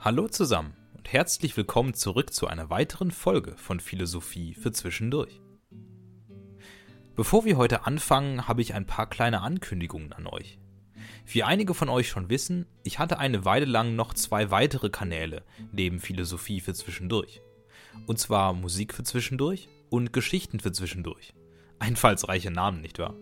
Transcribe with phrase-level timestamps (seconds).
[0.00, 5.40] Hallo zusammen und herzlich willkommen zurück zu einer weiteren Folge von Philosophie für Zwischendurch.
[7.16, 10.60] Bevor wir heute anfangen, habe ich ein paar kleine Ankündigungen an euch.
[11.26, 15.42] Wie einige von euch schon wissen, ich hatte eine Weile lang noch zwei weitere Kanäle
[15.72, 17.42] neben Philosophie für Zwischendurch.
[18.06, 21.34] Und zwar Musik für Zwischendurch und Geschichten für Zwischendurch.
[21.80, 23.16] Einfallsreiche Namen, nicht wahr?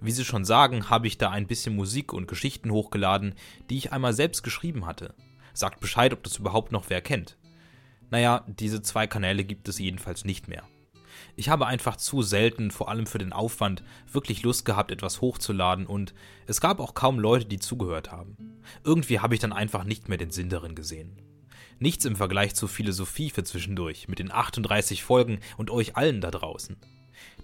[0.00, 3.34] Wie Sie schon sagen, habe ich da ein bisschen Musik und Geschichten hochgeladen,
[3.68, 5.14] die ich einmal selbst geschrieben hatte
[5.54, 7.36] Sagt Bescheid, ob das überhaupt noch wer kennt.
[8.10, 10.64] Naja, diese zwei Kanäle gibt es jedenfalls nicht mehr.
[11.34, 15.86] Ich habe einfach zu selten, vor allem für den Aufwand, wirklich Lust gehabt, etwas hochzuladen
[15.86, 16.14] und
[16.46, 18.36] es gab auch kaum Leute, die zugehört haben.
[18.84, 21.16] Irgendwie habe ich dann einfach nicht mehr den Sinn darin gesehen.
[21.78, 26.30] Nichts im Vergleich zu Philosophie für zwischendurch, mit den 38 Folgen und euch allen da
[26.30, 26.76] draußen.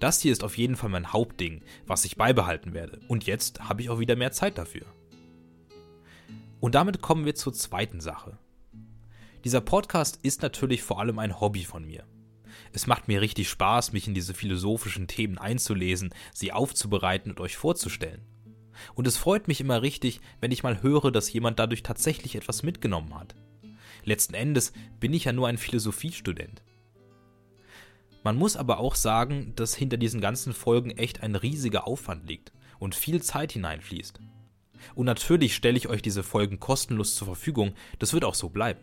[0.00, 3.00] Das hier ist auf jeden Fall mein Hauptding, was ich beibehalten werde.
[3.08, 4.86] Und jetzt habe ich auch wieder mehr Zeit dafür.
[6.60, 8.38] Und damit kommen wir zur zweiten Sache.
[9.44, 12.04] Dieser Podcast ist natürlich vor allem ein Hobby von mir.
[12.72, 17.56] Es macht mir richtig Spaß, mich in diese philosophischen Themen einzulesen, sie aufzubereiten und euch
[17.56, 18.22] vorzustellen.
[18.94, 22.62] Und es freut mich immer richtig, wenn ich mal höre, dass jemand dadurch tatsächlich etwas
[22.62, 23.34] mitgenommen hat.
[24.04, 26.62] Letzten Endes bin ich ja nur ein Philosophiestudent.
[28.24, 32.52] Man muss aber auch sagen, dass hinter diesen ganzen Folgen echt ein riesiger Aufwand liegt
[32.78, 34.18] und viel Zeit hineinfließt.
[34.94, 38.80] Und natürlich stelle ich euch diese Folgen kostenlos zur Verfügung, das wird auch so bleiben.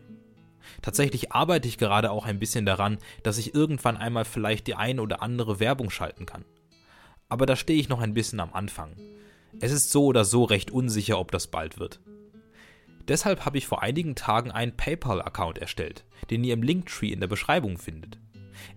[0.82, 5.00] Tatsächlich arbeite ich gerade auch ein bisschen daran, dass ich irgendwann einmal vielleicht die ein
[5.00, 6.46] oder andere Werbung schalten kann.
[7.30, 8.96] Aber da stehe ich noch ein bisschen am Anfang.
[9.60, 12.02] Es ist so oder so recht unsicher, ob das bald wird.
[13.08, 17.28] Deshalb habe ich vor einigen Tagen einen PayPal-Account erstellt, den ihr im Linktree in der
[17.28, 18.18] Beschreibung findet.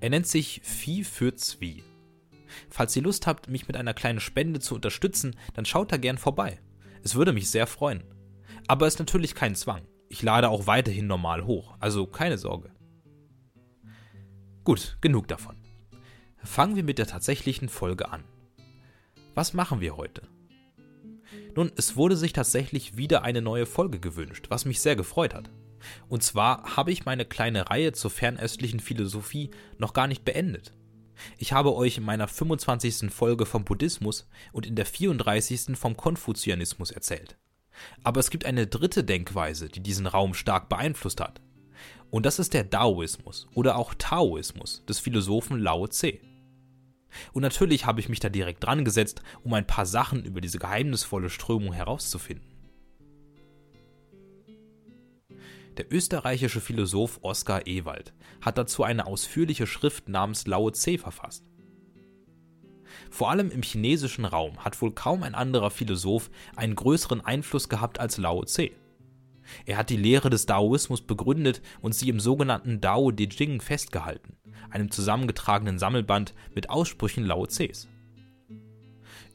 [0.00, 1.82] Er nennt sich Vieh für Zwie.
[2.68, 6.18] Falls ihr Lust habt, mich mit einer kleinen Spende zu unterstützen, dann schaut da gern
[6.18, 6.58] vorbei.
[7.02, 8.04] Es würde mich sehr freuen.
[8.66, 9.82] Aber es ist natürlich kein Zwang.
[10.08, 12.70] Ich lade auch weiterhin normal hoch, also keine Sorge.
[14.64, 15.56] Gut, genug davon.
[16.38, 18.24] Fangen wir mit der tatsächlichen Folge an.
[19.34, 20.22] Was machen wir heute?
[21.54, 25.50] Nun, es wurde sich tatsächlich wieder eine neue Folge gewünscht, was mich sehr gefreut hat.
[26.08, 30.72] Und zwar habe ich meine kleine Reihe zur fernöstlichen Philosophie noch gar nicht beendet.
[31.36, 33.10] Ich habe euch in meiner 25.
[33.12, 35.76] Folge vom Buddhismus und in der 34.
[35.76, 37.36] vom Konfuzianismus erzählt.
[38.02, 41.40] Aber es gibt eine dritte Denkweise, die diesen Raum stark beeinflusst hat.
[42.10, 46.18] Und das ist der Daoismus oder auch Taoismus des Philosophen Lao Tse.
[47.32, 50.58] Und natürlich habe ich mich da direkt dran gesetzt, um ein paar Sachen über diese
[50.58, 52.47] geheimnisvolle Strömung herauszufinden.
[55.78, 61.48] Der österreichische Philosoph Oskar Ewald hat dazu eine ausführliche Schrift namens Lao Tse verfasst.
[63.12, 68.00] Vor allem im chinesischen Raum hat wohl kaum ein anderer Philosoph einen größeren Einfluss gehabt
[68.00, 68.72] als Lao Tse.
[69.66, 74.36] Er hat die Lehre des Daoismus begründet und sie im sogenannten Dao De Jing festgehalten,
[74.70, 77.86] einem zusammengetragenen Sammelband mit Aussprüchen Lao Tses.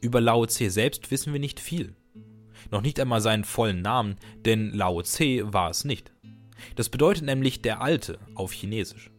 [0.02, 1.96] Über Lao Tse selbst wissen wir nicht viel.
[2.70, 6.13] Noch nicht einmal seinen vollen Namen, denn Lao Tse war es nicht.
[6.76, 9.10] Das bedeutet nämlich der Alte auf Chinesisch.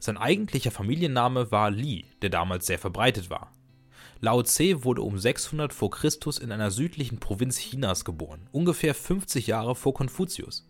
[0.00, 3.52] Sein eigentlicher Familienname war Li, der damals sehr verbreitet war.
[4.20, 9.46] Lao Tse wurde um 600 vor Christus in einer südlichen Provinz Chinas geboren, ungefähr 50
[9.46, 10.68] Jahre vor Konfuzius.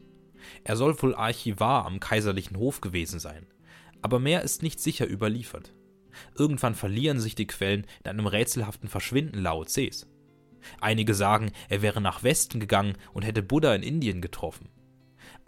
[0.64, 3.46] Er soll wohl Archivar am kaiserlichen Hof gewesen sein,
[4.02, 5.72] aber mehr ist nicht sicher überliefert.
[6.36, 10.06] Irgendwann verlieren sich die Quellen in einem rätselhaften Verschwinden Lao Tses.
[10.80, 14.68] Einige sagen, er wäre nach Westen gegangen und hätte Buddha in Indien getroffen.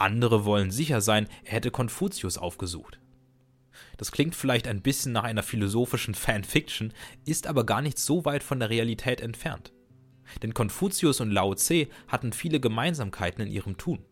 [0.00, 3.00] Andere wollen sicher sein, er hätte Konfuzius aufgesucht.
[3.99, 6.93] Das klingt vielleicht ein bisschen nach einer philosophischen Fanfiction,
[7.27, 9.72] ist aber gar nicht so weit von der Realität entfernt.
[10.43, 14.05] Denn Konfuzius und Lao Tse hatten viele Gemeinsamkeiten in ihrem Tun.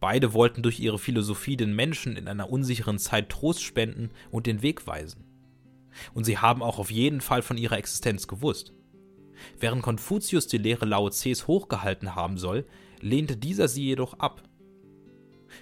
[0.00, 4.62] Beide wollten durch ihre Philosophie den Menschen in einer unsicheren Zeit Trost spenden und den
[4.62, 5.24] Weg weisen.
[6.14, 8.72] Und sie haben auch auf jeden Fall von ihrer Existenz gewusst.
[9.58, 12.66] Während Konfuzius die Lehre Lao Tses hochgehalten haben soll,
[13.00, 14.47] lehnte dieser sie jedoch ab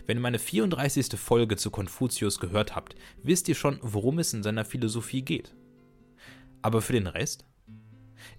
[0.06, 1.18] wenn ihr meine 34.
[1.18, 5.54] Folge zu Konfuzius gehört habt, wisst ihr schon, worum es in seiner Philosophie geht.
[6.62, 7.44] Aber für den Rest?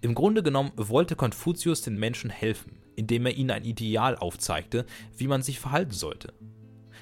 [0.02, 4.86] Im Grunde genommen wollte Konfuzius den Menschen helfen, indem er ihnen ein Ideal aufzeigte,
[5.16, 6.34] wie man sich verhalten sollte.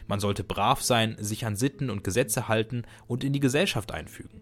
[0.08, 4.42] Man sollte brav sein, sich an Sitten und Gesetze halten und in die Gesellschaft einfügen.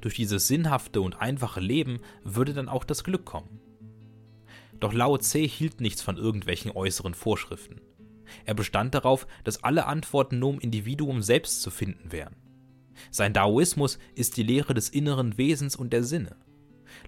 [0.00, 3.60] Durch dieses sinnhafte und einfache Leben würde dann auch das Glück kommen.
[4.80, 7.80] Doch Lao Tse hielt nichts von irgendwelchen äußeren Vorschriften.
[8.44, 12.36] Er bestand darauf, dass alle Antworten nur im Individuum selbst zu finden wären.
[13.10, 16.36] Sein Daoismus ist die Lehre des inneren Wesens und der Sinne.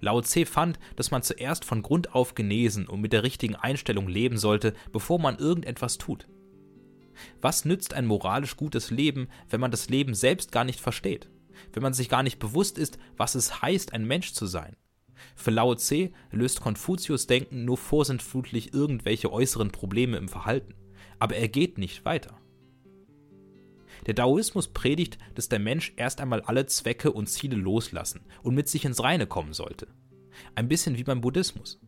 [0.01, 4.09] Lao Tse fand, dass man zuerst von Grund auf genesen und mit der richtigen Einstellung
[4.09, 6.29] leben sollte, bevor man irgendetwas tut.
[7.41, 11.29] Was nützt ein moralisch gutes Leben, wenn man das Leben selbst gar nicht versteht?
[11.73, 14.77] Wenn man sich gar nicht bewusst ist, was es heißt, ein Mensch zu sein?
[15.37, 20.75] Für Lao Tse löst Konfuzius Denken nur vorsintflutlich irgendwelche äußeren Probleme im Verhalten,
[21.21, 22.37] aber er geht nicht weiter.
[24.07, 28.69] Der Daoismus predigt, dass der Mensch erst einmal alle Zwecke und Ziele loslassen und mit
[28.69, 29.89] sich ins Reine kommen sollte.
[30.55, 31.81] Ein bisschen wie beim Buddhismus.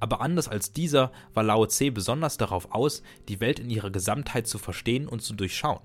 [0.00, 4.46] Aber anders als dieser war Lao Tse besonders darauf aus, die Welt in ihrer Gesamtheit
[4.46, 5.80] zu verstehen und zu durchschauen.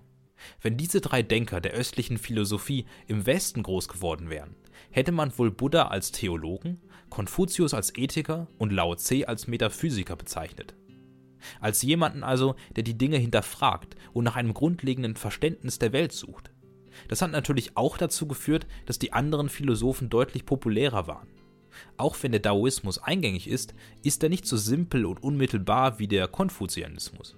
[0.62, 4.56] Wenn diese drei Denker der östlichen Philosophie im Westen groß geworden wären,
[4.90, 10.76] hätte man wohl Buddha als Theologen, Konfuzius als Ethiker und Lao Tse als Metaphysiker bezeichnet.
[11.60, 16.52] Als jemanden also, der die Dinge hinterfragt und nach einem grundlegenden Verständnis der Welt sucht.
[17.08, 21.28] Das hat natürlich auch dazu geführt, dass die anderen Philosophen deutlich populärer waren.
[21.98, 26.28] Auch wenn der Daoismus eingängig ist, ist er nicht so simpel und unmittelbar wie der
[26.28, 27.38] Konfuzianismus.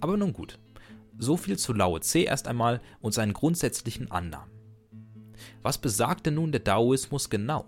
[0.00, 0.58] Aber nun gut,
[1.18, 4.50] so viel zu Lao Tse erst einmal und seinen grundsätzlichen Annahmen.
[5.62, 7.66] Was besagt denn nun der Daoismus genau?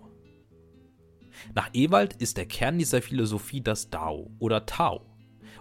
[1.55, 5.05] Nach Ewald ist der Kern dieser Philosophie das Dao oder Tao,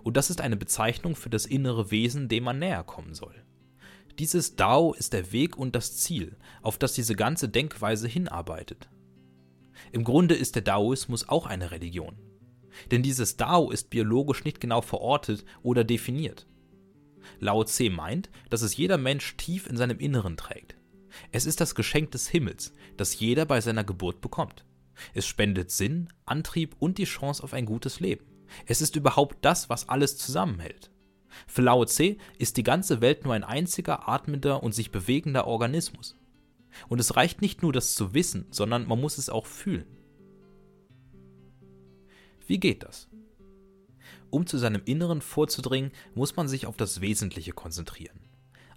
[0.02, 3.34] und das ist eine Bezeichnung für das innere Wesen, dem man näher kommen soll.
[4.18, 8.90] Dieses Dao ist der Weg und das Ziel, auf das diese ganze Denkweise hinarbeitet.
[9.90, 12.16] Im Grunde ist der Daoismus auch eine Religion.
[12.90, 16.46] Denn dieses Dao ist biologisch nicht genau verortet oder definiert.
[17.38, 20.76] Lao Tse meint, dass es jeder Mensch tief in seinem Inneren trägt.
[21.30, 24.64] Es ist das Geschenk des Himmels, das jeder bei seiner Geburt bekommt.
[25.14, 28.24] Es spendet Sinn, Antrieb und die Chance auf ein gutes Leben.
[28.66, 30.90] Es ist überhaupt das, was alles zusammenhält.
[31.46, 36.18] Für Lao Tse ist die ganze Welt nur ein einziger atmender und sich bewegender Organismus.
[36.88, 39.86] Und es reicht nicht nur, das zu wissen, sondern man muss es auch fühlen.
[42.46, 43.08] Wie geht das?
[44.30, 48.18] Um zu seinem Inneren vorzudringen, muss man sich auf das Wesentliche konzentrieren.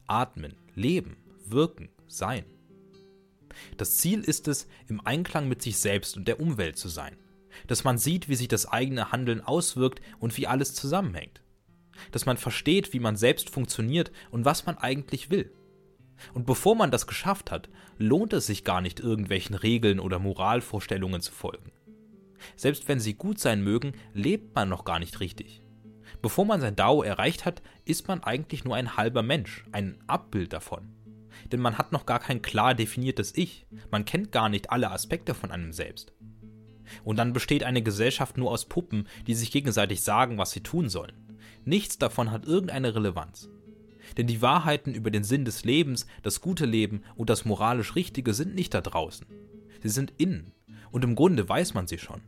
[0.08, 2.46] Atmen, leben, wirken, sein.
[3.78, 7.18] Das Ziel ist es, im Einklang mit sich selbst und der Umwelt zu sein.
[7.68, 11.42] Dass man sieht, wie sich das eigene Handeln auswirkt und wie alles zusammenhängt.
[12.12, 15.54] Dass man versteht, wie man selbst funktioniert und was man eigentlich will.
[16.34, 21.22] Und bevor man das geschafft hat, lohnt es sich gar nicht irgendwelchen Regeln oder Moralvorstellungen
[21.22, 21.72] zu folgen.
[22.56, 25.62] Selbst wenn sie gut sein mögen, lebt man noch gar nicht richtig.
[26.22, 30.54] Bevor man sein Dao erreicht hat, ist man eigentlich nur ein halber Mensch, ein Abbild
[30.54, 30.95] davon
[31.52, 35.34] denn man hat noch gar kein klar definiertes Ich, man kennt gar nicht alle Aspekte
[35.34, 36.14] von einem selbst.
[37.04, 40.90] Und dann besteht eine Gesellschaft nur aus Puppen, die sich gegenseitig sagen, was sie tun
[40.90, 41.14] sollen.
[41.64, 43.50] Nichts davon hat irgendeine Relevanz.
[44.18, 48.34] Denn die Wahrheiten über den Sinn des Lebens, das gute Leben und das moralisch Richtige
[48.34, 49.26] sind nicht da draußen.
[49.82, 50.54] Sie sind innen.
[50.92, 52.22] Und im Grunde weiß man sie schon.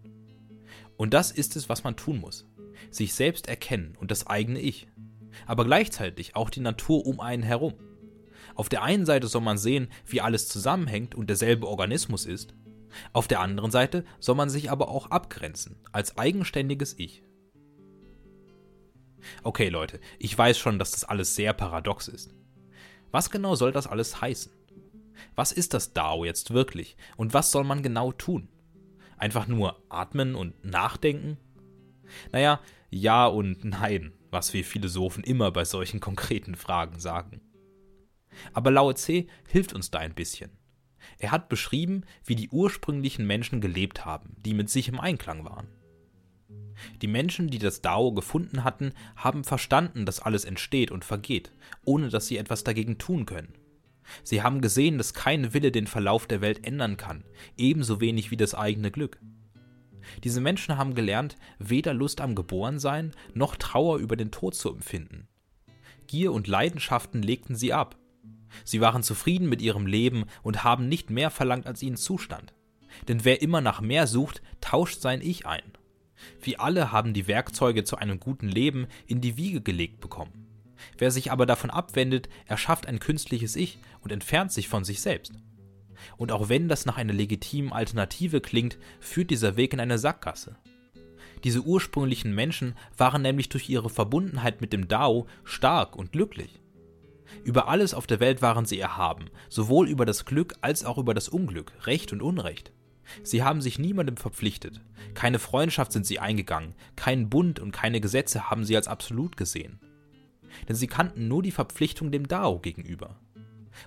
[0.97, 2.45] Und das ist es, was man tun muss.
[2.89, 4.87] Sich selbst erkennen und das eigene Ich.
[5.45, 7.75] Aber gleichzeitig auch die Natur um einen herum.
[8.57, 12.55] Auf der einen Seite soll man sehen, wie alles zusammenhängt und derselbe Organismus ist.
[13.13, 17.21] Auf der anderen Seite soll man sich aber auch abgrenzen, als eigenständiges Ich.
[19.43, 22.33] Okay Leute, ich weiß schon, dass das alles sehr paradox ist.
[23.11, 24.51] Was genau soll das alles heißen?
[25.35, 28.49] Was ist das Dao jetzt wirklich und was soll man genau tun?
[29.17, 31.37] Einfach nur atmen und nachdenken?
[32.31, 32.59] Naja,
[32.89, 37.41] ja und nein, was wir Philosophen immer bei solchen konkreten Fragen sagen.
[38.53, 40.51] Aber Lao Tse hilft uns da ein bisschen.
[41.19, 45.67] Er hat beschrieben, wie die ursprünglichen Menschen gelebt haben, die mit sich im Einklang waren.
[47.01, 51.51] Die Menschen, die das Dao gefunden hatten, haben verstanden, dass alles entsteht und vergeht,
[51.85, 53.53] ohne dass sie etwas dagegen tun können.
[54.23, 57.23] Sie haben gesehen, dass kein Wille den Verlauf der Welt ändern kann,
[57.57, 59.19] ebenso wenig wie das eigene Glück.
[60.23, 65.27] Diese Menschen haben gelernt, weder Lust am Geborensein noch Trauer über den Tod zu empfinden.
[66.07, 67.97] Gier und Leidenschaften legten sie ab,
[68.63, 72.53] Sie waren zufrieden mit ihrem Leben und haben nicht mehr verlangt, als ihnen zustand.
[73.07, 75.73] Denn wer immer nach mehr sucht, tauscht sein Ich ein.
[76.41, 80.47] Wir alle haben die Werkzeuge zu einem guten Leben in die Wiege gelegt bekommen.
[80.97, 85.33] Wer sich aber davon abwendet, erschafft ein künstliches Ich und entfernt sich von sich selbst.
[86.15, 90.55] Und auch wenn das nach einer legitimen Alternative klingt, führt dieser Weg in eine Sackgasse.
[91.43, 96.59] Diese ursprünglichen Menschen waren nämlich durch ihre Verbundenheit mit dem Dao stark und glücklich.
[97.43, 101.13] Über alles auf der Welt waren sie erhaben, sowohl über das Glück als auch über
[101.13, 102.71] das Unglück, Recht und Unrecht.
[103.23, 104.81] Sie haben sich niemandem verpflichtet,
[105.13, 109.79] keine Freundschaft sind sie eingegangen, keinen Bund und keine Gesetze haben sie als absolut gesehen.
[110.67, 113.19] Denn sie kannten nur die Verpflichtung dem Dao gegenüber.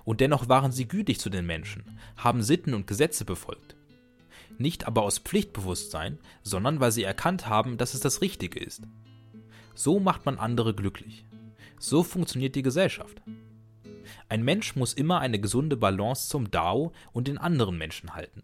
[0.03, 3.75] Und dennoch waren sie gütig zu den Menschen, haben Sitten und Gesetze befolgt.
[4.57, 8.83] Nicht aber aus Pflichtbewusstsein, sondern weil sie erkannt haben, dass es das Richtige ist.
[9.73, 11.25] So macht man andere glücklich.
[11.81, 13.23] So funktioniert die Gesellschaft.
[14.29, 18.43] Ein Mensch muss immer eine gesunde Balance zum Dao und den anderen Menschen halten.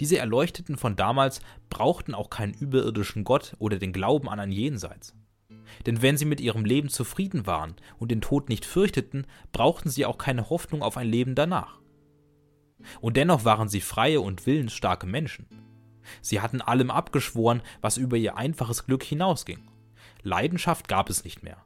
[0.00, 5.14] Diese Erleuchteten von damals brauchten auch keinen überirdischen Gott oder den Glauben an ein Jenseits.
[5.86, 10.06] Denn wenn sie mit ihrem Leben zufrieden waren und den Tod nicht fürchteten, brauchten sie
[10.06, 11.78] auch keine Hoffnung auf ein Leben danach.
[13.00, 15.46] Und dennoch waren sie freie und willensstarke Menschen.
[16.22, 19.69] Sie hatten allem abgeschworen, was über ihr einfaches Glück hinausging.
[20.22, 21.64] Leidenschaft gab es nicht mehr.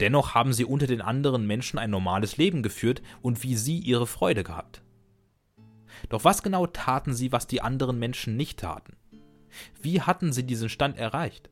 [0.00, 4.06] Dennoch haben sie unter den anderen Menschen ein normales Leben geführt und wie sie ihre
[4.06, 4.82] Freude gehabt.
[6.08, 8.96] Doch was genau taten sie, was die anderen Menschen nicht taten?
[9.80, 11.50] Wie hatten sie diesen Stand erreicht?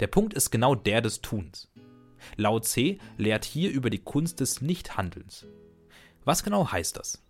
[0.00, 1.70] Der Punkt ist genau der des Tuns.
[2.36, 5.46] Lao Tse lehrt hier über die Kunst des Nichthandelns.
[6.24, 7.22] Was genau heißt das?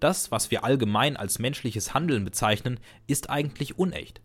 [0.00, 4.20] Das, was wir allgemein als menschliches Handeln bezeichnen, ist eigentlich unecht.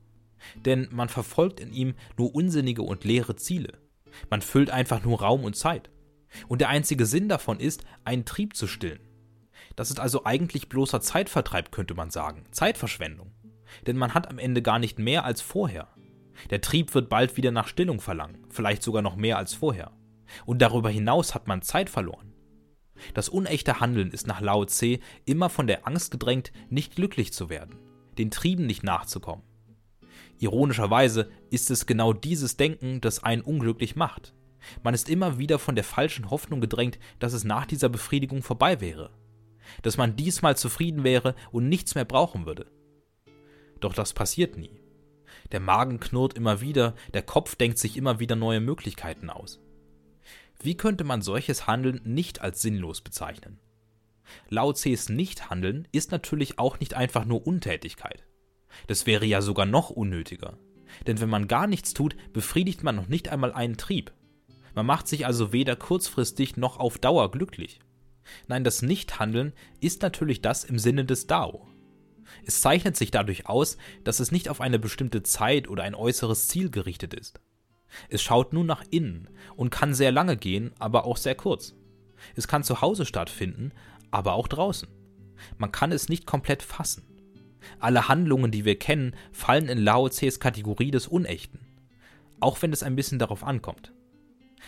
[0.55, 3.73] Denn man verfolgt in ihm nur unsinnige und leere Ziele.
[4.29, 5.89] Man füllt einfach nur Raum und Zeit.
[6.47, 8.99] Und der einzige Sinn davon ist, einen Trieb zu stillen.
[9.75, 13.31] Das ist also eigentlich bloßer Zeitvertreib, könnte man sagen, Zeitverschwendung.
[13.85, 15.89] Denn man hat am Ende gar nicht mehr als vorher.
[16.49, 19.91] Der Trieb wird bald wieder nach Stillung verlangen, vielleicht sogar noch mehr als vorher.
[20.45, 22.33] Und darüber hinaus hat man Zeit verloren.
[23.13, 27.49] Das unechte Handeln ist nach Lao Tse immer von der Angst gedrängt, nicht glücklich zu
[27.49, 27.77] werden,
[28.17, 29.43] den Trieben nicht nachzukommen.
[30.39, 34.33] Ironischerweise ist es genau dieses Denken, das einen unglücklich macht.
[34.83, 38.81] Man ist immer wieder von der falschen Hoffnung gedrängt, dass es nach dieser Befriedigung vorbei
[38.81, 39.11] wäre.
[39.81, 42.67] Dass man diesmal zufrieden wäre und nichts mehr brauchen würde.
[43.79, 44.79] Doch das passiert nie.
[45.51, 49.59] Der Magen knurrt immer wieder, der Kopf denkt sich immer wieder neue Möglichkeiten aus.
[50.59, 53.59] Wie könnte man solches Handeln nicht als sinnlos bezeichnen?
[54.49, 58.26] Lao Tses Nichthandeln ist natürlich auch nicht einfach nur Untätigkeit.
[58.85, 60.57] Das wäre ja sogar noch unnötiger.
[61.05, 64.13] Denn wenn man gar nichts tut, befriedigt man noch nicht einmal einen Trieb.
[64.75, 67.79] Man macht sich also weder kurzfristig noch auf Dauer glücklich.
[68.47, 71.67] Nein, das Nichthandeln ist natürlich das im Sinne des Dao.
[72.45, 76.47] Es zeichnet sich dadurch aus, dass es nicht auf eine bestimmte Zeit oder ein äußeres
[76.47, 77.39] Ziel gerichtet ist.
[78.09, 81.73] Es schaut nur nach innen und kann sehr lange gehen, aber auch sehr kurz.
[82.35, 83.71] Es kann zu Hause stattfinden,
[84.11, 84.89] aber auch draußen.
[85.57, 87.06] Man kann es nicht komplett fassen.
[87.79, 91.59] Alle Handlungen, die wir kennen, fallen in Lao Tses Kategorie des Unechten,
[92.39, 93.93] auch wenn es ein bisschen darauf ankommt.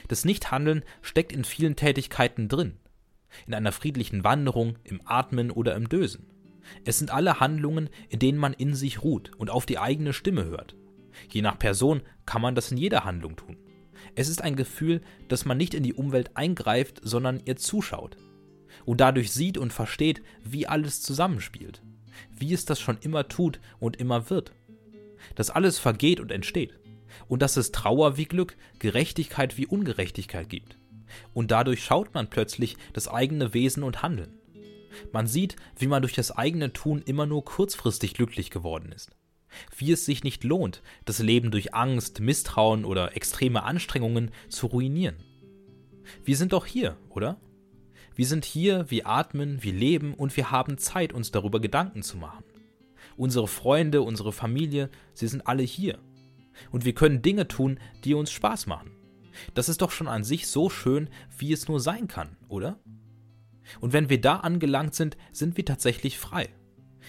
[0.07, 2.77] Das Nichthandeln steckt in vielen Tätigkeiten drin,
[3.47, 6.27] in einer friedlichen Wanderung, im Atmen oder im Dösen.
[6.85, 10.45] Es sind alle Handlungen, in denen man in sich ruht und auf die eigene Stimme
[10.45, 10.75] hört.
[11.31, 13.57] Je nach Person kann man das in jeder Handlung tun.
[14.15, 18.17] Es ist ein Gefühl, dass man nicht in die Umwelt eingreift, sondern ihr zuschaut
[18.85, 21.81] und dadurch sieht und versteht, wie alles zusammenspielt,
[22.39, 24.53] wie es das schon immer tut und immer wird.
[25.35, 26.79] Dass alles vergeht und entsteht
[27.27, 30.77] und dass es Trauer wie Glück, Gerechtigkeit wie Ungerechtigkeit gibt.
[31.33, 34.37] Und dadurch schaut man plötzlich das eigene Wesen und Handeln.
[35.11, 39.15] Man sieht, wie man durch das eigene Tun immer nur kurzfristig glücklich geworden ist.
[39.75, 45.15] Wie es sich nicht lohnt, das Leben durch Angst, Misstrauen oder extreme Anstrengungen zu ruinieren.
[46.23, 47.39] Wir sind doch hier, oder?
[48.19, 52.17] Wir sind hier, wir atmen, wir leben und wir haben Zeit, uns darüber Gedanken zu
[52.17, 52.43] machen.
[53.15, 55.99] Unsere Freunde, unsere Familie, sie sind alle hier.
[56.69, 58.91] Und wir können Dinge tun, die uns Spaß machen.
[59.53, 62.77] Das ist doch schon an sich so schön, wie es nur sein kann, oder?
[63.79, 66.49] Und wenn wir da angelangt sind, sind wir tatsächlich frei.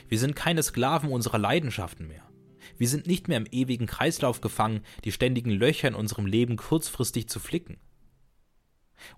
[0.08, 2.22] Wir sind keine Sklaven unserer Leidenschaften mehr.
[2.78, 7.28] Wir sind nicht mehr im ewigen Kreislauf gefangen, die ständigen Löcher in unserem Leben kurzfristig
[7.28, 7.78] zu flicken.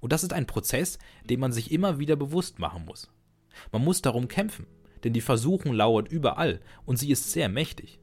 [0.01, 3.11] Und das ist ein Prozess, den man sich immer wieder bewusst machen muss.
[3.71, 4.67] Man muss darum kämpfen,
[5.05, 8.01] denn die Versuchung lauert überall und sie ist sehr mächtig.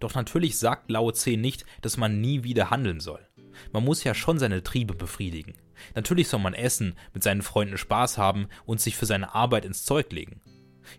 [0.00, 3.26] Doch natürlich sagt Lao Tse nicht, dass man nie wieder handeln soll.
[3.72, 5.54] Man muss ja schon seine Triebe befriedigen.
[5.94, 9.84] Natürlich soll man essen, mit seinen Freunden Spaß haben und sich für seine Arbeit ins
[9.84, 10.40] Zeug legen.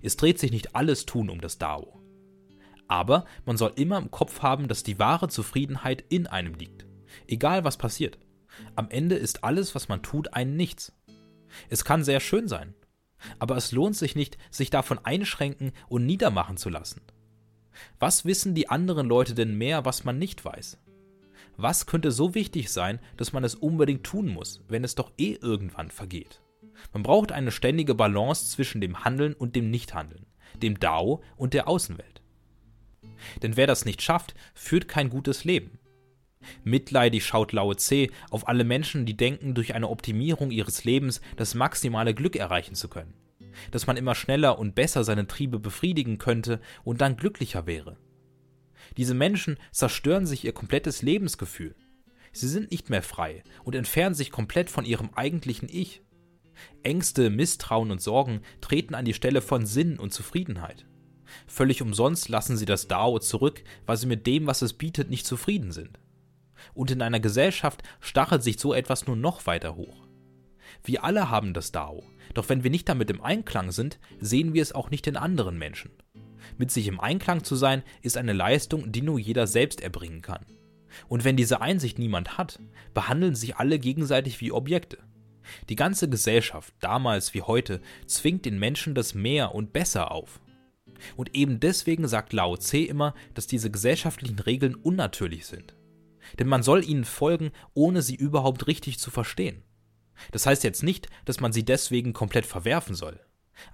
[0.02, 2.02] Es dreht sich nicht alles tun um das Dao.
[2.88, 6.86] Aber man soll immer im Kopf haben, dass die wahre Zufriedenheit in einem liegt.
[7.28, 8.18] Egal was passiert.
[8.76, 10.94] Am Ende ist alles, was man tut, ein Nichts.
[11.70, 12.74] Es kann sehr schön sein.
[13.38, 17.02] Aber es lohnt sich nicht, sich davon einschränken und niedermachen zu lassen.
[18.00, 20.78] Was wissen die anderen Leute denn mehr, was man nicht weiß?
[21.58, 25.38] Was könnte so wichtig sein, dass man es unbedingt tun muss, wenn es doch eh
[25.42, 26.42] irgendwann vergeht?
[26.94, 30.26] Man braucht eine ständige Balance zwischen dem Handeln und dem Nichthandeln,
[30.62, 32.22] dem Dao und der Außenwelt.
[33.42, 35.79] Denn wer das nicht schafft, führt kein gutes Leben.
[36.64, 41.56] Mitleidig schaut Lao Tse auf alle Menschen, die denken, durch eine Optimierung ihres Lebens das
[41.56, 43.14] maximale Glück erreichen zu können.
[43.72, 47.98] Dass man immer schneller und besser seine Triebe befriedigen könnte und dann glücklicher wäre.
[48.98, 51.76] Diese Menschen zerstören sich ihr komplettes Lebensgefühl.
[52.32, 56.02] Sie sind nicht mehr frei und entfernen sich komplett von ihrem eigentlichen Ich.
[56.84, 60.86] Ängste, Misstrauen und Sorgen treten an die Stelle von Sinn und Zufriedenheit.
[61.48, 65.26] Völlig umsonst lassen sie das Dao zurück, weil sie mit dem, was es bietet, nicht
[65.26, 66.00] zufrieden sind.
[66.74, 70.08] Und in einer Gesellschaft stachelt sich so etwas nur noch weiter hoch.
[70.84, 74.62] Wir alle haben das Dao, doch wenn wir nicht damit im Einklang sind, sehen wir
[74.62, 75.92] es auch nicht in anderen Menschen.
[76.58, 80.46] Mit sich im Einklang zu sein, ist eine Leistung, die nur jeder selbst erbringen kann.
[81.08, 82.60] Und wenn diese Einsicht niemand hat,
[82.94, 84.98] behandeln sich alle gegenseitig wie Objekte.
[85.70, 90.40] Die ganze Gesellschaft, damals wie heute, zwingt den Menschen das Mehr und Besser auf.
[91.16, 95.74] Und eben deswegen sagt Lao Tse immer, dass diese gesellschaftlichen Regeln unnatürlich sind.
[96.38, 99.64] Denn man soll ihnen folgen, ohne sie überhaupt richtig zu verstehen.
[100.32, 103.20] Das heißt jetzt nicht, dass man sie deswegen komplett verwerfen soll.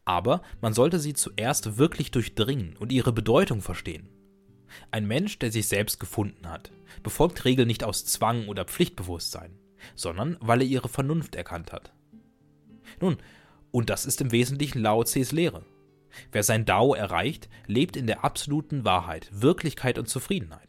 [0.03, 4.09] Aber man sollte sie zuerst wirklich durchdringen und ihre Bedeutung verstehen.
[4.91, 6.71] Ein Mensch, der sich selbst gefunden hat,
[7.03, 9.57] befolgt Regeln nicht aus Zwang oder Pflichtbewusstsein,
[9.95, 11.93] sondern weil er ihre Vernunft erkannt hat.
[13.00, 13.17] Nun,
[13.71, 15.65] und das ist im Wesentlichen Lao Tses Lehre.
[16.31, 20.64] Wer sein Dao erreicht, lebt in der absoluten Wahrheit, Wirklichkeit und Zufriedenheit.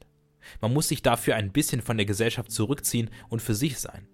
[0.60, 4.08] Man muss sich dafür ein bisschen von der Gesellschaft zurückziehen und für sich sein.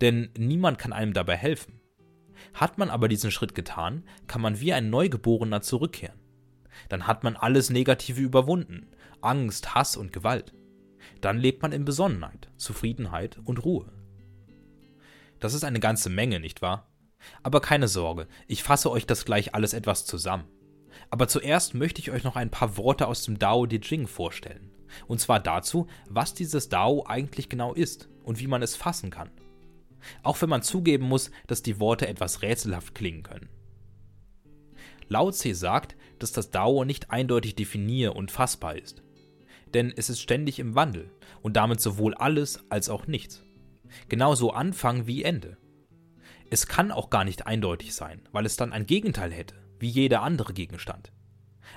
[0.00, 1.80] Denn niemand kann einem dabei helfen.
[2.52, 6.18] Hat man aber diesen Schritt getan, kann man wie ein Neugeborener zurückkehren.
[6.88, 8.88] Dann hat man alles Negative überwunden,
[9.20, 10.52] Angst, Hass und Gewalt.
[11.20, 13.92] Dann lebt man in Besonnenheit, Zufriedenheit und Ruhe.
[15.40, 16.88] Das ist eine ganze Menge, nicht wahr?
[17.42, 20.44] Aber keine Sorge, ich fasse euch das gleich alles etwas zusammen.
[21.10, 24.70] Aber zuerst möchte ich euch noch ein paar Worte aus dem Dao De Jing vorstellen.
[25.06, 29.30] Und zwar dazu, was dieses Dao eigentlich genau ist und wie man es fassen kann.
[30.22, 33.48] Auch wenn man zugeben muss, dass die Worte etwas rätselhaft klingen können.
[35.08, 39.02] Lao Tse sagt, dass das Dao nicht eindeutig definier- und fassbar ist.
[39.72, 41.10] Denn es ist ständig im Wandel
[41.42, 43.42] und damit sowohl alles als auch nichts.
[44.08, 45.56] Genauso Anfang wie Ende.
[46.50, 50.22] Es kann auch gar nicht eindeutig sein, weil es dann ein Gegenteil hätte, wie jeder
[50.22, 51.12] andere Gegenstand.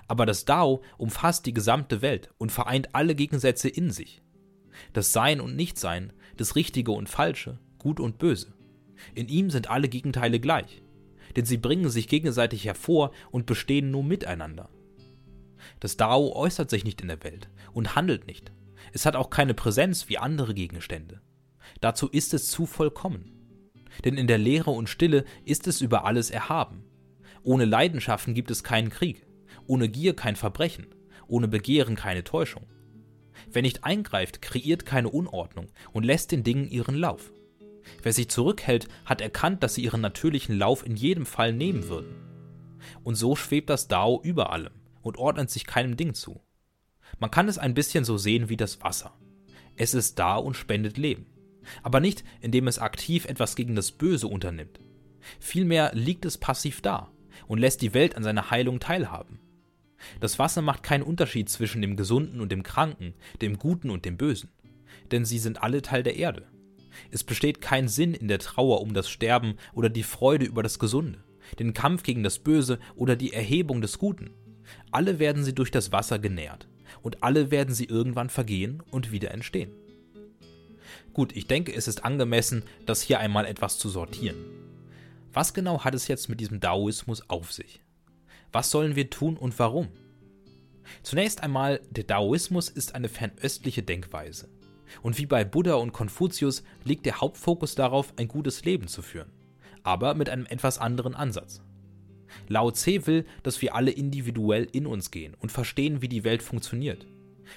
[0.08, 4.22] Aber das Dao umfasst die gesamte Welt und vereint alle Gegensätze in sich.
[4.94, 8.54] Das Sein und Nichtsein, das Richtige und Falsche, Gut und Böse.
[9.16, 10.84] In ihm sind alle Gegenteile gleich,
[11.36, 14.70] denn sie bringen sich gegenseitig hervor und bestehen nur miteinander.
[15.80, 18.52] Das Dao äußert sich nicht in der Welt und handelt nicht.
[18.94, 21.22] Es hat auch keine Präsenz wie andere Gegenstände.
[21.82, 23.34] Dazu ist es zu vollkommen.
[24.06, 26.84] Denn in der Leere und Stille ist es über alles erhaben.
[27.44, 29.26] Ohne Leidenschaften gibt es keinen Krieg,
[29.68, 30.88] ohne Gier kein Verbrechen,
[31.28, 32.66] ohne Begehren keine Täuschung.
[33.52, 37.32] Wer nicht eingreift, kreiert keine Unordnung und lässt den Dingen ihren Lauf.
[38.02, 42.16] Wer sich zurückhält, hat erkannt, dass sie ihren natürlichen Lauf in jedem Fall nehmen würden.
[43.04, 46.42] Und so schwebt das Dao über allem und ordnet sich keinem Ding zu.
[47.20, 49.18] Man kann es ein bisschen so sehen wie das Wasser.
[49.76, 51.28] Es ist da und spendet Leben.
[51.84, 54.80] Aber nicht, indem es aktiv etwas gegen das Böse unternimmt.
[55.40, 57.12] Vielmehr liegt es passiv da
[57.48, 59.40] und lässt die Welt an seiner Heilung teilhaben.
[60.20, 64.18] Das Wasser macht keinen Unterschied zwischen dem Gesunden und dem Kranken, dem Guten und dem
[64.18, 64.50] Bösen,
[65.12, 66.48] denn sie sind alle Teil der Erde.
[67.12, 70.80] Es besteht kein Sinn in der Trauer um das Sterben oder die Freude über das
[70.80, 71.24] Gesunde,
[71.60, 74.32] den Kampf gegen das Böse oder die Erhebung des Guten.
[74.92, 76.68] Alle werden sie durch das Wasser genährt,
[77.02, 79.72] und alle werden sie irgendwann vergehen und wieder entstehen.
[81.14, 84.38] Gut, ich denke, es ist angemessen, das hier einmal etwas zu sortieren.
[85.34, 87.82] Was genau hat es jetzt mit diesem Daoismus auf sich?
[88.52, 89.90] Was sollen wir tun und warum?
[91.04, 94.50] Zunächst einmal, der Daoismus ist eine fernöstliche Denkweise.
[95.02, 99.32] Und wie bei Buddha und Konfuzius liegt der Hauptfokus darauf, ein gutes Leben zu führen,
[99.84, 101.62] aber mit einem etwas anderen Ansatz.
[102.48, 106.42] Lao Tse will, dass wir alle individuell in uns gehen und verstehen, wie die Welt
[106.42, 107.06] funktioniert.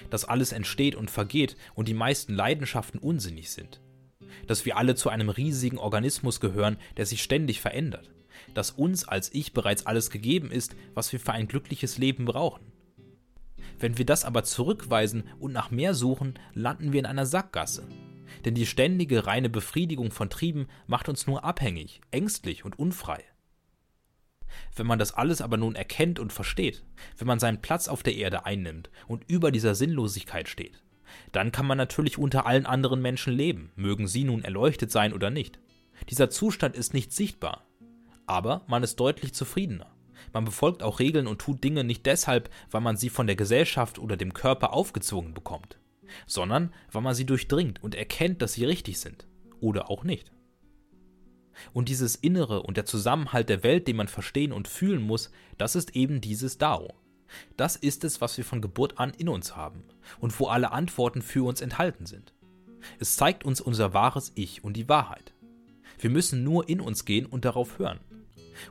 [0.09, 3.81] Dass alles entsteht und vergeht und die meisten Leidenschaften unsinnig sind.
[4.47, 8.09] Dass wir alle zu einem riesigen Organismus gehören, der sich ständig verändert.
[8.53, 12.71] Dass uns als Ich bereits alles gegeben ist, was wir für ein glückliches Leben brauchen.
[13.79, 17.87] Wenn wir das aber zurückweisen und nach mehr suchen, landen wir in einer Sackgasse.
[18.45, 23.23] Denn die ständige reine Befriedigung von Trieben macht uns nur abhängig, ängstlich und unfrei.
[24.75, 26.83] Wenn man das alles aber nun erkennt und versteht,
[27.17, 30.83] wenn man seinen Platz auf der Erde einnimmt und über dieser Sinnlosigkeit steht,
[31.31, 35.29] dann kann man natürlich unter allen anderen Menschen leben, mögen sie nun erleuchtet sein oder
[35.29, 35.59] nicht.
[36.09, 37.65] Dieser Zustand ist nicht sichtbar,
[38.31, 39.91] aber man ist deutlich zufriedener.
[40.31, 43.99] Man befolgt auch Regeln und tut Dinge nicht deshalb, weil man sie von der Gesellschaft
[43.99, 45.79] oder dem Körper aufgezwungen bekommt,
[46.27, 49.27] sondern weil man sie durchdringt und erkennt, dass sie richtig sind.
[49.59, 50.31] Oder auch nicht.
[51.73, 55.75] Und dieses Innere und der Zusammenhalt der Welt, den man verstehen und fühlen muss, das
[55.75, 56.93] ist eben dieses Dao.
[57.57, 59.83] Das ist es, was wir von Geburt an in uns haben
[60.21, 62.33] und wo alle Antworten für uns enthalten sind.
[62.97, 65.33] Es zeigt uns unser wahres Ich und die Wahrheit.
[65.99, 67.99] Wir müssen nur in uns gehen und darauf hören.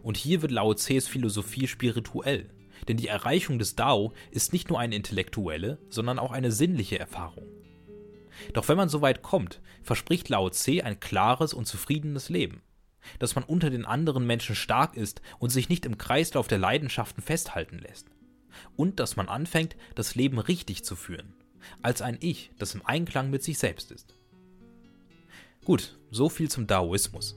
[0.03, 2.51] Und hier wird Lao Tses Philosophie spirituell,
[2.89, 7.47] denn die Erreichung des Dao ist nicht nur eine intellektuelle, sondern auch eine sinnliche Erfahrung.
[8.55, 12.63] Doch wenn man so weit kommt, verspricht Lao Tse ein klares und zufriedenes Leben,
[13.19, 17.23] dass man unter den anderen Menschen stark ist und sich nicht im Kreislauf der Leidenschaften
[17.23, 18.07] festhalten lässt.
[18.77, 21.35] Und dass man anfängt, das Leben richtig zu führen,
[21.83, 24.15] als ein Ich, das im Einklang mit sich selbst ist.
[25.65, 27.37] Gut, so viel zum Daoismus.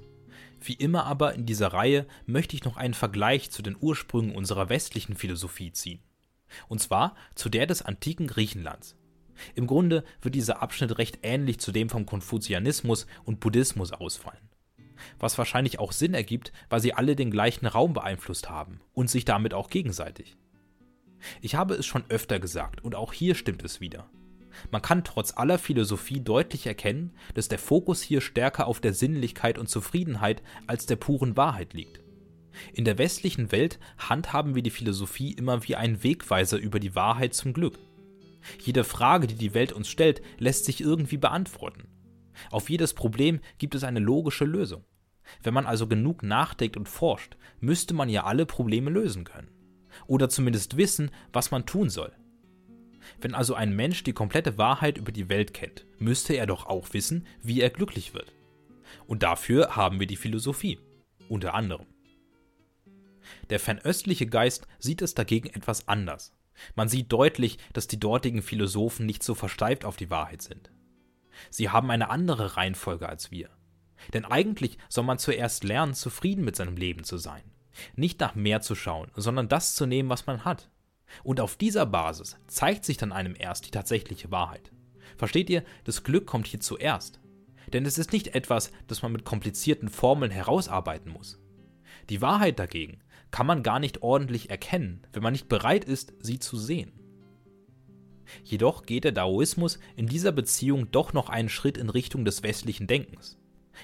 [0.65, 4.69] Wie immer aber in dieser Reihe möchte ich noch einen Vergleich zu den Ursprüngen unserer
[4.69, 6.02] westlichen Philosophie ziehen.
[6.69, 8.95] Und zwar zu der des antiken Griechenlands.
[9.56, 14.49] Im Grunde wird dieser Abschnitt recht ähnlich zu dem vom Konfuzianismus und Buddhismus ausfallen.
[15.19, 19.26] Was wahrscheinlich auch Sinn ergibt, weil sie alle den gleichen Raum beeinflusst haben und sich
[19.26, 20.38] damit auch gegenseitig.
[21.41, 24.10] Ich habe es schon öfter gesagt und auch hier stimmt es wieder.
[24.72, 29.58] Man kann trotz aller Philosophie deutlich erkennen, dass der Fokus hier stärker auf der Sinnlichkeit
[29.58, 32.02] und Zufriedenheit als der puren Wahrheit liegt.
[32.74, 37.34] In der westlichen Welt handhaben wir die Philosophie immer wie einen Wegweiser über die Wahrheit
[37.34, 37.80] zum Glück.
[38.60, 41.88] Jede Frage, die die Welt uns stellt, lässt sich irgendwie beantworten.
[42.52, 44.84] Auf jedes Problem gibt es eine logische Lösung.
[45.42, 49.50] Wenn man also genug nachdenkt und forscht, müsste man ja alle Probleme lösen können.
[50.08, 52.12] Oder zumindest wissen, was man tun soll.
[53.22, 56.94] Wenn also ein Mensch die komplette Wahrheit über die Welt kennt, müsste er doch auch
[56.94, 58.34] wissen, wie er glücklich wird.
[59.08, 60.80] Und dafür haben wir die Philosophie,
[61.30, 61.88] unter anderem.
[63.50, 66.34] Der fernöstliche Geist sieht es dagegen etwas anders.
[66.76, 70.72] Man sieht deutlich, dass die dortigen Philosophen nicht so versteift auf die Wahrheit sind.
[71.50, 73.50] Sie haben eine andere Reihenfolge als wir.
[74.13, 77.44] Denn eigentlich soll man zuerst lernen, zufrieden mit seinem Leben zu sein.
[77.96, 80.70] Nicht nach mehr zu schauen, sondern das zu nehmen, was man hat.
[81.23, 84.71] Und auf dieser Basis zeigt sich dann einem erst die tatsächliche Wahrheit.
[85.17, 87.19] Versteht ihr, das Glück kommt hier zuerst.
[87.71, 91.39] Denn es ist nicht etwas, das man mit komplizierten Formeln herausarbeiten muss.
[92.10, 92.99] Die Wahrheit dagegen
[93.32, 96.91] kann man gar nicht ordentlich erkennen, wenn man nicht bereit ist, sie zu sehen.
[98.43, 102.88] Jedoch geht der Daoismus in dieser Beziehung doch noch einen Schritt in Richtung des westlichen
[102.88, 103.38] Denkens.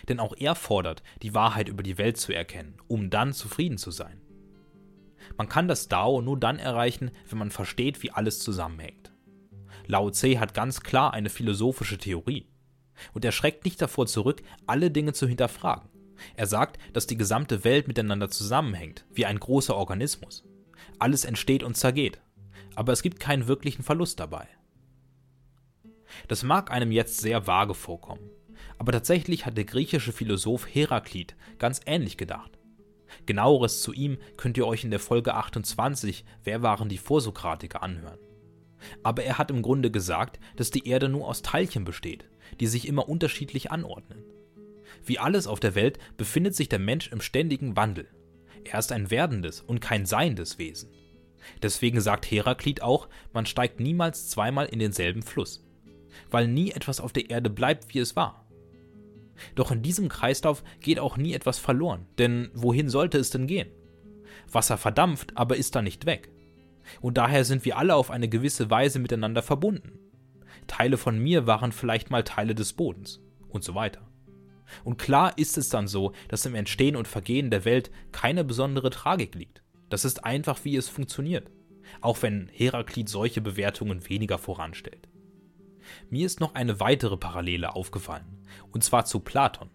[0.07, 3.91] Denn auch er fordert, die Wahrheit über die Welt zu erkennen, um dann zufrieden zu
[3.91, 4.21] sein.
[5.37, 9.11] Man kann das Dao nur dann erreichen, wenn man versteht, wie alles zusammenhängt.
[9.87, 12.47] Lao Tse hat ganz klar eine philosophische Theorie.
[13.13, 15.89] Und er schreckt nicht davor zurück, alle Dinge zu hinterfragen.
[16.35, 20.43] Er sagt, dass die gesamte Welt miteinander zusammenhängt, wie ein großer Organismus.
[20.99, 22.19] Alles entsteht und zergeht,
[22.75, 24.47] aber es gibt keinen wirklichen Verlust dabei.
[26.27, 28.29] Das mag einem jetzt sehr vage vorkommen,
[28.77, 32.58] aber tatsächlich hat der griechische Philosoph Heraklit ganz ähnlich gedacht.
[33.25, 38.19] Genaueres zu ihm könnt ihr euch in der Folge 28 Wer waren die Vorsokratiker anhören.
[39.03, 42.29] Aber er hat im Grunde gesagt, dass die Erde nur aus Teilchen besteht,
[42.59, 44.23] die sich immer unterschiedlich anordnen.
[45.03, 48.07] Wie alles auf der Welt befindet sich der Mensch im ständigen Wandel.
[48.63, 50.89] Er ist ein werdendes und kein seiendes Wesen.
[51.61, 55.65] Deswegen sagt Heraklit auch, man steigt niemals zweimal in denselben Fluss,
[56.29, 58.48] weil nie etwas auf der Erde bleibt, wie es war.
[59.55, 63.69] Doch in diesem Kreislauf geht auch nie etwas verloren, denn wohin sollte es denn gehen?
[64.51, 66.31] Wasser verdampft, aber ist da nicht weg.
[67.01, 69.99] Und daher sind wir alle auf eine gewisse Weise miteinander verbunden.
[70.67, 74.09] Teile von mir waren vielleicht mal Teile des Bodens und so weiter.
[74.83, 78.89] Und klar ist es dann so, dass im Entstehen und Vergehen der Welt keine besondere
[78.89, 79.63] Tragik liegt.
[79.89, 81.49] Das ist einfach, wie es funktioniert.
[82.01, 85.09] Auch wenn Heraklit solche Bewertungen weniger voranstellt.
[86.09, 89.69] Mir ist noch eine weitere Parallele aufgefallen, und zwar zu Platon.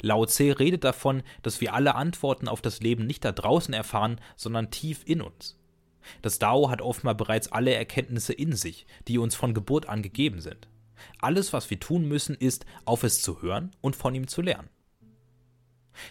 [0.00, 4.20] Lao Tse redet davon, dass wir alle Antworten auf das Leben nicht da draußen erfahren,
[4.36, 5.58] sondern tief in uns.
[6.22, 10.40] Das Dao hat offenbar bereits alle Erkenntnisse in sich, die uns von Geburt an gegeben
[10.40, 10.68] sind.
[11.18, 14.68] Alles, was wir tun müssen, ist, auf es zu hören und von ihm zu lernen.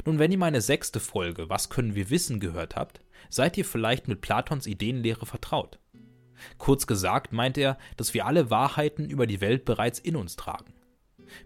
[0.05, 4.07] Nun, wenn ihr meine sechste Folge Was können wir wissen gehört habt, seid ihr vielleicht
[4.07, 5.79] mit Platons Ideenlehre vertraut.
[6.57, 10.73] Kurz gesagt meint er, dass wir alle Wahrheiten über die Welt bereits in uns tragen.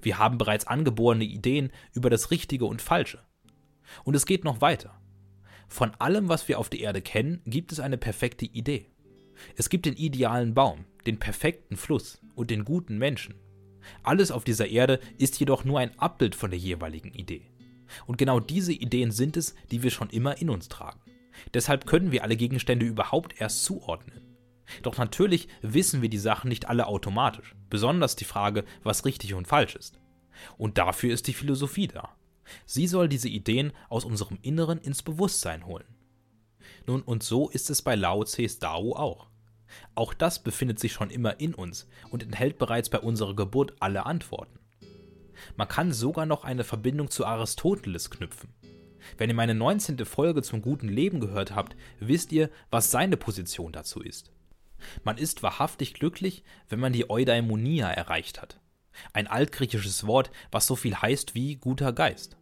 [0.02, 3.20] Wir haben bereits angeborene Ideen über das Richtige und Falsche.
[4.04, 5.00] Und es geht noch weiter.
[5.68, 8.88] Von allem, was wir auf der Erde kennen, gibt es eine perfekte Idee.
[9.56, 13.36] Es gibt den idealen Baum, den perfekten Fluss und den guten Menschen.
[14.04, 17.50] Alles auf dieser Erde ist jedoch nur ein Abbild von der jeweiligen Idee.
[18.06, 21.00] Und genau diese Ideen sind es, die wir schon immer in uns tragen.
[21.54, 24.22] Deshalb können wir alle Gegenstände überhaupt erst zuordnen.
[24.82, 29.48] Doch natürlich wissen wir die Sachen nicht alle automatisch, besonders die Frage, was richtig und
[29.48, 30.00] falsch ist.
[30.58, 32.10] Und dafür ist die Philosophie da.
[32.66, 35.86] Sie soll diese Ideen aus unserem Inneren ins Bewusstsein holen.
[36.86, 39.28] Nun, und so ist es bei Lao Tse's Dao auch.
[39.96, 44.06] Auch das befindet sich schon immer in uns und enthält bereits bei unserer Geburt alle
[44.06, 44.60] Antworten.
[45.56, 48.54] Man kann sogar noch eine Verbindung zu Aristoteles knüpfen.
[49.18, 50.06] Wenn ihr meine 19.
[50.06, 54.32] Folge zum guten Leben gehört habt, wisst ihr, was seine Position dazu ist.
[55.04, 58.60] Man ist wahrhaftig glücklich, wenn man die Eudaimonia erreicht hat.
[59.12, 62.38] Ein altgriechisches Wort, was so viel heißt wie guter Geist.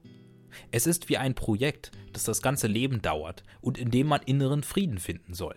[0.72, 4.64] Es ist wie ein Projekt, das das ganze Leben dauert und in dem man inneren
[4.64, 5.56] Frieden finden soll.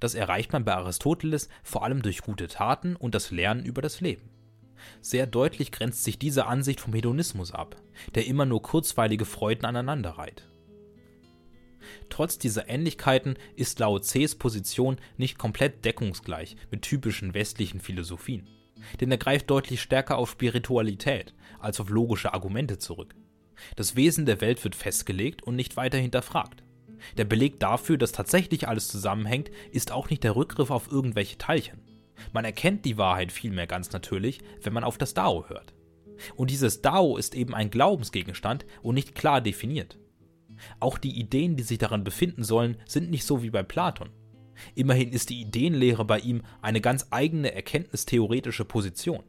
[0.00, 4.00] Das erreicht man bei Aristoteles vor allem durch gute Taten und das Lernen über das
[4.00, 4.30] Leben.
[5.00, 7.76] Sehr deutlich grenzt sich diese Ansicht vom Hedonismus ab,
[8.14, 10.48] der immer nur kurzweilige Freuden aneinanderreiht.
[12.08, 18.48] Trotz dieser Ähnlichkeiten ist Lao Tses Position nicht komplett deckungsgleich mit typischen westlichen Philosophien,
[19.00, 23.14] denn er greift deutlich stärker auf Spiritualität als auf logische Argumente zurück.
[23.76, 26.62] Das Wesen der Welt wird festgelegt und nicht weiter hinterfragt.
[27.16, 31.80] Der Beleg dafür, dass tatsächlich alles zusammenhängt, ist auch nicht der Rückgriff auf irgendwelche Teilchen.
[32.32, 35.74] Man erkennt die Wahrheit vielmehr ganz natürlich, wenn man auf das Dao hört.
[36.36, 39.98] Und dieses Dao ist eben ein Glaubensgegenstand und nicht klar definiert.
[40.80, 44.10] Auch die Ideen, die sich daran befinden sollen, sind nicht so wie bei Platon.
[44.74, 49.24] Immerhin ist die Ideenlehre bei ihm eine ganz eigene erkenntnistheoretische Position.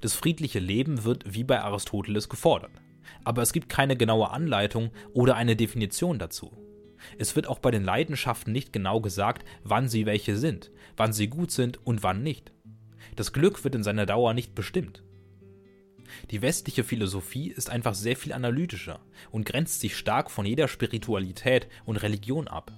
[0.00, 2.70] Das friedliche Leben wird wie bei Aristoteles gefordert.
[3.24, 6.56] Aber es gibt keine genaue Anleitung oder eine Definition dazu.
[7.18, 11.28] Es wird auch bei den Leidenschaften nicht genau gesagt, wann sie welche sind, wann sie
[11.28, 12.52] gut sind und wann nicht.
[13.16, 15.02] Das Glück wird in seiner Dauer nicht bestimmt.
[16.30, 21.68] Die westliche Philosophie ist einfach sehr viel analytischer und grenzt sich stark von jeder Spiritualität
[21.84, 22.72] und Religion ab.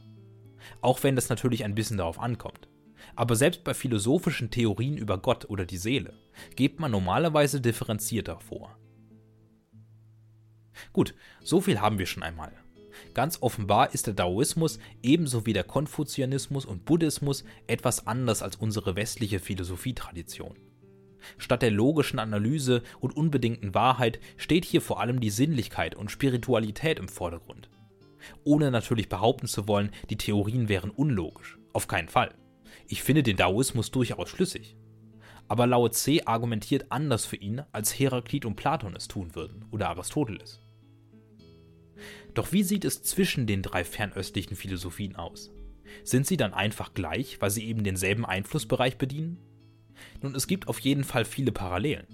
[0.80, 2.68] Auch wenn das natürlich ein bisschen darauf ankommt.
[3.16, 6.14] Aber selbst bei philosophischen Theorien über Gott oder die Seele
[6.56, 8.76] geht man normalerweise differenzierter vor.
[10.92, 12.52] Gut, so viel haben wir schon einmal.
[13.12, 18.96] Ganz offenbar ist der Daoismus ebenso wie der Konfuzianismus und Buddhismus etwas anders als unsere
[18.96, 20.56] westliche Philosophietradition.
[21.38, 26.98] Statt der logischen Analyse und unbedingten Wahrheit steht hier vor allem die Sinnlichkeit und Spiritualität
[26.98, 27.70] im Vordergrund.
[28.44, 31.58] Ohne natürlich behaupten zu wollen, die Theorien wären unlogisch.
[31.72, 32.34] Auf keinen Fall.
[32.86, 34.76] Ich finde den Daoismus durchaus schlüssig.
[35.48, 39.90] Aber Lao Tse argumentiert anders für ihn, als Heraklit und Platon es tun würden oder
[39.90, 40.60] Aristoteles.
[42.32, 45.52] Doch wie sieht es zwischen den drei fernöstlichen Philosophien aus?
[46.02, 49.38] Sind sie dann einfach gleich, weil sie eben denselben Einflussbereich bedienen?
[50.22, 52.06] Nun, es gibt auf jeden Fall viele Parallelen.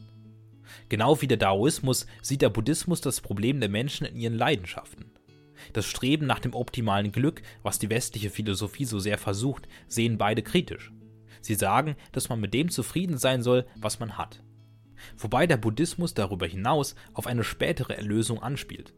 [0.88, 5.12] Genau wie der Daoismus sieht der Buddhismus das Problem der Menschen in ihren Leidenschaften.
[5.72, 10.42] Das Streben nach dem optimalen Glück, was die westliche Philosophie so sehr versucht, sehen beide
[10.42, 10.92] kritisch.
[11.42, 14.42] Sie sagen, dass man mit dem zufrieden sein soll, was man hat.
[15.16, 18.94] Wobei der Buddhismus darüber hinaus auf eine spätere Erlösung anspielt.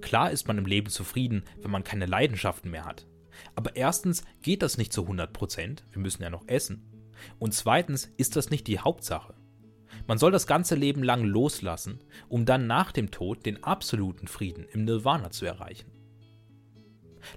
[0.00, 3.06] Klar ist man im Leben zufrieden, wenn man keine Leidenschaften mehr hat.
[3.54, 6.95] Aber erstens geht das nicht zu 100 Prozent, wir müssen ja noch essen.
[7.38, 9.34] Und zweitens ist das nicht die Hauptsache.
[10.06, 14.66] Man soll das ganze Leben lang loslassen, um dann nach dem Tod den absoluten Frieden
[14.72, 15.90] im Nirvana zu erreichen.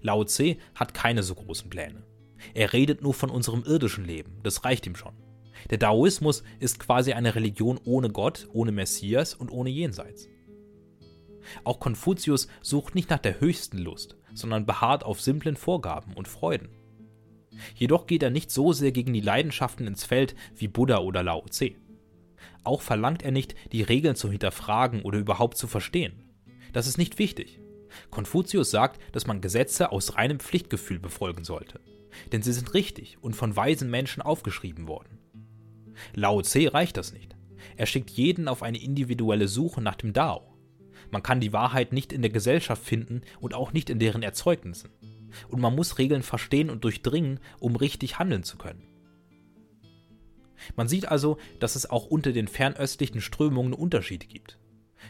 [0.02, 2.04] Lao Tse hat keine so großen Pläne.
[2.54, 5.14] Er redet nur von unserem irdischen Leben, das reicht ihm schon.
[5.70, 10.28] Der Daoismus ist quasi eine Religion ohne Gott, ohne Messias und ohne Jenseits.
[11.64, 16.70] Auch Konfuzius sucht nicht nach der höchsten Lust, sondern beharrt auf simplen Vorgaben und Freuden.
[17.76, 21.46] Jedoch geht er nicht so sehr gegen die Leidenschaften ins Feld wie Buddha oder Lao
[21.50, 21.76] Tse.
[22.64, 26.24] Auch verlangt er nicht, die Regeln zu hinterfragen oder überhaupt zu verstehen.
[26.74, 27.60] Das ist nicht wichtig.
[28.12, 31.80] Konfuzius sagt, dass man Gesetze aus reinem Pflichtgefühl befolgen sollte.
[32.32, 35.18] Denn sie sind richtig und von weisen Menschen aufgeschrieben worden.
[36.14, 37.36] Lao Tse reicht das nicht.
[37.78, 40.54] Er schickt jeden auf eine individuelle Suche nach dem Dao.
[41.12, 44.90] Man kann die Wahrheit nicht in der Gesellschaft finden und auch nicht in deren Erzeugnissen.
[45.50, 48.84] Und man muss Regeln verstehen und durchdringen, um richtig handeln zu können.
[50.76, 54.60] Man sieht also, dass es auch unter den fernöstlichen Strömungen Unterschiede gibt.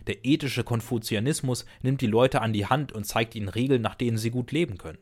[0.07, 4.17] Der ethische Konfuzianismus nimmt die Leute an die Hand und zeigt ihnen Regeln, nach denen
[4.17, 4.99] sie gut leben können.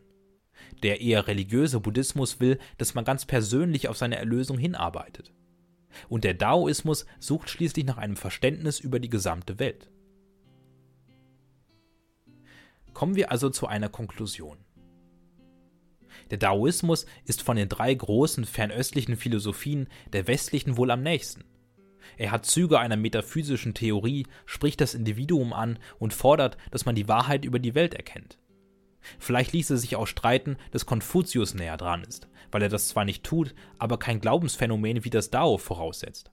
[0.84, 5.34] Der eher religiöse Buddhismus will, dass man ganz persönlich auf seine Erlösung hinarbeitet.
[6.10, 9.90] Und der Daoismus sucht schließlich nach einem Verständnis über die gesamte Welt.
[12.94, 14.58] Kommen wir also zu einer Konklusion.
[16.32, 21.44] Der Daoismus ist von den drei großen fernöstlichen Philosophien der westlichen wohl am nächsten.
[22.18, 27.08] Er hat Züge einer metaphysischen Theorie, spricht das Individuum an und fordert, dass man die
[27.08, 28.38] Wahrheit über die Welt erkennt.
[29.20, 33.24] Vielleicht ließe sich auch streiten, dass Konfuzius näher dran ist, weil er das zwar nicht
[33.24, 36.32] tut, aber kein Glaubensphänomen wie das Dao voraussetzt.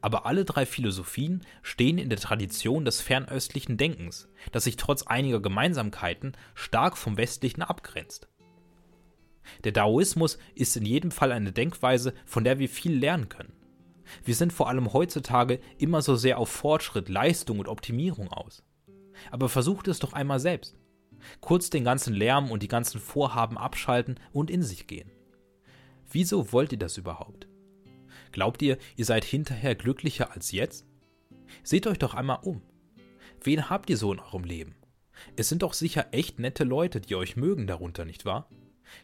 [0.00, 5.40] Aber alle drei Philosophien stehen in der Tradition des fernöstlichen Denkens, das sich trotz einiger
[5.40, 8.28] Gemeinsamkeiten stark vom westlichen abgrenzt.
[9.64, 13.52] Der Daoismus ist in jedem Fall eine Denkweise, von der wir viel lernen können.
[14.24, 18.62] Wir sind vor allem heutzutage immer so sehr auf Fortschritt, Leistung und Optimierung aus.
[19.30, 20.76] Aber versucht es doch einmal selbst.
[21.40, 25.10] Kurz den ganzen Lärm und die ganzen Vorhaben abschalten und in sich gehen.
[26.10, 27.48] Wieso wollt ihr das überhaupt?
[28.32, 30.86] Glaubt ihr, ihr seid hinterher glücklicher als jetzt?
[31.62, 32.62] Seht euch doch einmal um.
[33.42, 34.76] Wen habt ihr so in eurem Leben?
[35.36, 38.48] Es sind doch sicher echt nette Leute, die euch mögen darunter, nicht wahr?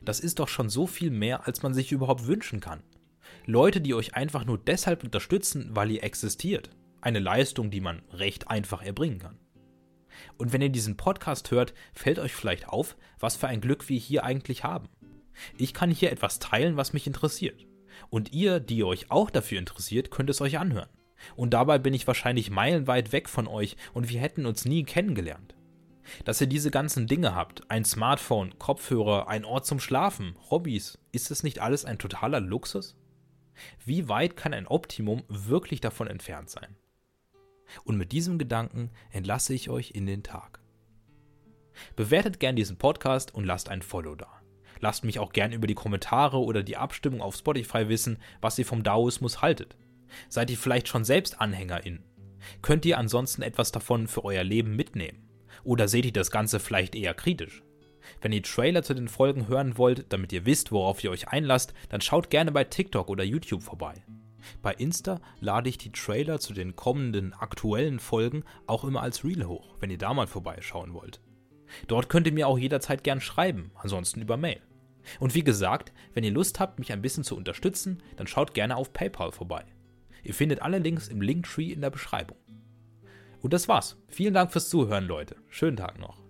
[0.03, 2.83] Das ist doch schon so viel mehr, als man sich überhaupt wünschen kann.
[3.47, 6.71] Leute, die euch einfach nur deshalb unterstützen, weil ihr existiert.
[7.01, 9.39] Eine Leistung, die man recht einfach erbringen kann.
[10.39, 13.99] Und wenn ihr diesen Podcast hört, fällt euch vielleicht auf, was für ein Glück wir
[13.99, 14.89] hier eigentlich haben.
[15.57, 17.67] Ich kann hier etwas teilen, was mich interessiert.
[18.11, 20.89] Und ihr, die euch auch dafür interessiert, könnt es euch anhören.
[21.37, 25.55] Und dabei bin ich wahrscheinlich meilenweit weg von euch und wir hätten uns nie kennengelernt.
[26.25, 31.31] Dass ihr diese ganzen Dinge habt, ein Smartphone, Kopfhörer, ein Ort zum Schlafen, Hobbys, ist
[31.31, 32.97] es nicht alles ein totaler Luxus?
[33.85, 36.77] Wie weit kann ein Optimum wirklich davon entfernt sein?
[37.85, 40.61] Und mit diesem Gedanken entlasse ich euch in den Tag.
[41.97, 44.29] Bewertet gern diesen Podcast und lasst ein Follow da.
[44.81, 48.67] Lasst mich auch gern über die Kommentare oder die Abstimmung auf Spotify wissen, was ihr
[48.67, 49.77] vom Daoismus haltet.
[50.29, 52.05] Seid ihr vielleicht schon selbst AnhängerInnen?
[52.61, 55.32] Könnt ihr ansonsten etwas davon für euer Leben mitnehmen?
[55.65, 57.63] Oder seht ihr das Ganze vielleicht eher kritisch?
[58.21, 61.73] Wenn ihr Trailer zu den Folgen hören wollt, damit ihr wisst, worauf ihr euch einlasst,
[61.89, 63.95] dann schaut gerne bei TikTok oder YouTube vorbei.
[64.61, 69.47] Bei Insta lade ich die Trailer zu den kommenden aktuellen Folgen auch immer als Reel
[69.47, 71.21] hoch, wenn ihr da mal vorbeischauen wollt.
[71.87, 74.61] Dort könnt ihr mir auch jederzeit gern schreiben, ansonsten über Mail.
[75.21, 78.77] Und wie gesagt, wenn ihr Lust habt, mich ein bisschen zu unterstützen, dann schaut gerne
[78.77, 79.65] auf PayPal vorbei.
[80.23, 82.37] Ihr findet alle Links im Linktree in der Beschreibung.
[83.43, 83.97] Und das war's.
[84.09, 85.37] Vielen Dank fürs Zuhören, Leute.
[85.49, 86.23] Schönen Tag noch.